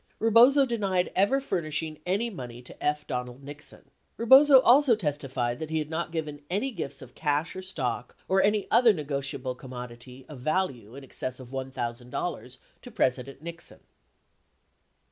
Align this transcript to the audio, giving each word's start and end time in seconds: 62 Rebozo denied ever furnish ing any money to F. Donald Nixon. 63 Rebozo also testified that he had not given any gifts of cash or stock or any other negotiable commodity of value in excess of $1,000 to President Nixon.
62 0.13 0.25
Rebozo 0.25 0.65
denied 0.65 1.11
ever 1.15 1.39
furnish 1.39 1.83
ing 1.83 1.99
any 2.07 2.31
money 2.31 2.63
to 2.63 2.83
F. 2.83 3.05
Donald 3.05 3.43
Nixon. 3.43 3.81
63 4.17 4.23
Rebozo 4.25 4.59
also 4.61 4.95
testified 4.95 5.59
that 5.59 5.69
he 5.69 5.77
had 5.77 5.91
not 5.91 6.11
given 6.11 6.41
any 6.49 6.71
gifts 6.71 7.03
of 7.03 7.13
cash 7.13 7.55
or 7.55 7.61
stock 7.61 8.17
or 8.27 8.41
any 8.41 8.65
other 8.71 8.93
negotiable 8.93 9.53
commodity 9.53 10.25
of 10.27 10.39
value 10.39 10.95
in 10.95 11.03
excess 11.03 11.39
of 11.39 11.49
$1,000 11.49 12.57
to 12.81 12.89
President 12.91 13.43
Nixon. 13.43 13.81